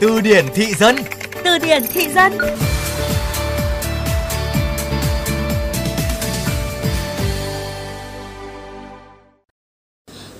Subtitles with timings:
[0.00, 0.96] Từ điển thị dân
[1.44, 2.32] Từ điển thị dân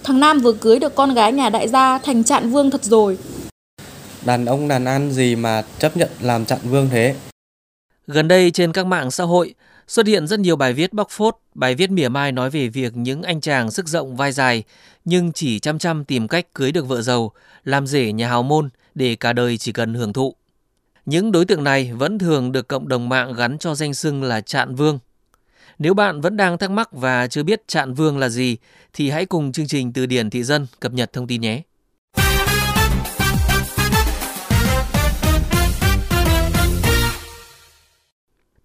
[0.05, 3.19] Thằng Nam vừa cưới được con gái nhà đại gia thành trạng vương thật rồi.
[4.25, 7.15] Đàn ông đàn an gì mà chấp nhận làm trạng vương thế?
[8.07, 9.55] Gần đây trên các mạng xã hội
[9.89, 12.97] xuất hiện rất nhiều bài viết bóc phốt, bài viết mỉa mai nói về việc
[12.97, 14.63] những anh chàng sức rộng vai dài
[15.05, 17.33] nhưng chỉ chăm chăm tìm cách cưới được vợ giàu,
[17.65, 20.35] làm rể nhà hào môn để cả đời chỉ cần hưởng thụ.
[21.07, 24.41] Những đối tượng này vẫn thường được cộng đồng mạng gắn cho danh xưng là
[24.41, 24.99] Trạn Vương.
[25.79, 28.57] Nếu bạn vẫn đang thắc mắc và chưa biết Trạn Vương là gì
[28.93, 31.63] thì hãy cùng chương trình Từ điển thị dân cập nhật thông tin nhé.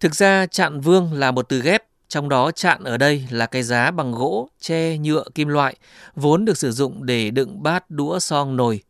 [0.00, 3.62] Thực ra chạn vương là một từ ghép, trong đó chạn ở đây là cái
[3.62, 5.76] giá bằng gỗ, tre, nhựa, kim loại,
[6.14, 8.80] vốn được sử dụng để đựng bát, đũa, song, nồi,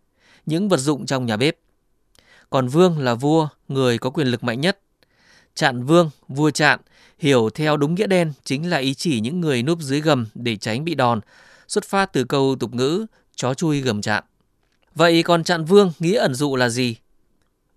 [0.46, 1.56] những vật dụng trong nhà bếp.
[2.50, 4.78] Còn vương là vua, người có quyền lực mạnh nhất.
[5.54, 6.80] Trạn vương, vua trạn,
[7.18, 10.56] hiểu theo đúng nghĩa đen chính là ý chỉ những người núp dưới gầm để
[10.56, 11.20] tránh bị đòn,
[11.68, 14.24] xuất phát từ câu tục ngữ chó chui gầm trạn.
[14.94, 16.96] Vậy còn trạn vương nghĩa ẩn dụ là gì?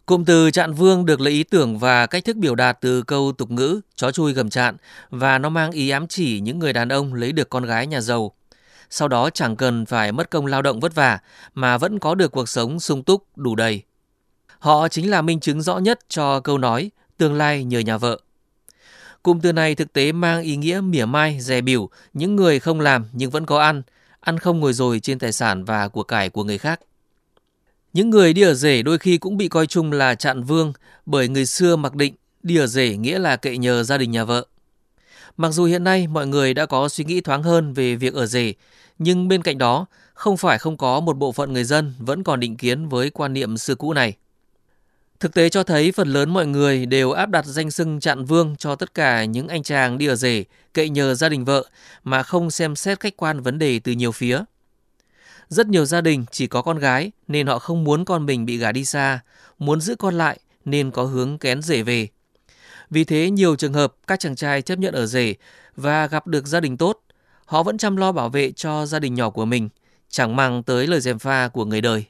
[0.05, 3.31] Cụm từ trạn vương được lấy ý tưởng và cách thức biểu đạt từ câu
[3.31, 4.77] tục ngữ chó chui gầm trạn
[5.09, 8.01] và nó mang ý ám chỉ những người đàn ông lấy được con gái nhà
[8.01, 8.31] giàu.
[8.89, 11.19] Sau đó chẳng cần phải mất công lao động vất vả
[11.53, 13.83] mà vẫn có được cuộc sống sung túc đủ đầy.
[14.59, 18.19] Họ chính là minh chứng rõ nhất cho câu nói tương lai nhờ nhà vợ.
[19.23, 22.79] Cụm từ này thực tế mang ý nghĩa mỉa mai, dè biểu những người không
[22.79, 23.81] làm nhưng vẫn có ăn,
[24.19, 26.79] ăn không ngồi rồi trên tài sản và của cải của người khác.
[27.93, 30.73] Những người đi ở rể đôi khi cũng bị coi chung là chạn vương
[31.05, 34.23] bởi người xưa mặc định đi ở rể nghĩa là cậy nhờ gia đình nhà
[34.23, 34.45] vợ.
[35.37, 38.25] Mặc dù hiện nay mọi người đã có suy nghĩ thoáng hơn về việc ở
[38.25, 38.53] rể,
[38.99, 42.39] nhưng bên cạnh đó không phải không có một bộ phận người dân vẫn còn
[42.39, 44.13] định kiến với quan niệm xưa cũ này.
[45.19, 48.55] Thực tế cho thấy phần lớn mọi người đều áp đặt danh xưng chạn vương
[48.55, 50.43] cho tất cả những anh chàng đi ở rể,
[50.73, 51.65] cậy nhờ gia đình vợ
[52.03, 54.43] mà không xem xét khách quan vấn đề từ nhiều phía.
[55.49, 58.57] Rất nhiều gia đình chỉ có con gái nên họ không muốn con mình bị
[58.57, 59.19] gả đi xa,
[59.59, 62.07] muốn giữ con lại nên có hướng kén rể về.
[62.89, 65.33] Vì thế nhiều trường hợp các chàng trai chấp nhận ở rể
[65.75, 67.01] và gặp được gia đình tốt,
[67.45, 69.69] họ vẫn chăm lo bảo vệ cho gia đình nhỏ của mình,
[70.09, 72.05] chẳng mang tới lời dèm pha của người đời.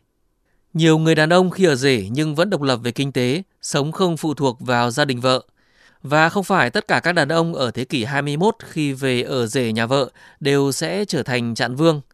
[0.74, 3.92] Nhiều người đàn ông khi ở rể nhưng vẫn độc lập về kinh tế, sống
[3.92, 5.46] không phụ thuộc vào gia đình vợ.
[6.04, 9.48] Và không phải tất cả các đàn ông ở thế kỷ 21 khi về ở
[9.48, 10.10] rể nhà vợ
[10.40, 12.02] đều sẽ trở thành trạng vương–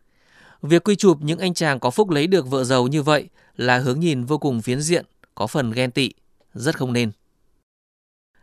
[0.61, 3.78] Việc quy chụp những anh chàng có phúc lấy được vợ giàu như vậy là
[3.78, 5.05] hướng nhìn vô cùng phiến diện,
[5.35, 6.11] có phần ghen tị,
[6.53, 7.11] rất không nên.